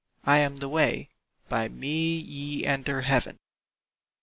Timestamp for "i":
0.23-0.39